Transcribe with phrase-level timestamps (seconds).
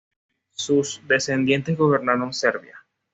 [0.55, 2.83] Sus descendientes gobernaron Serbia.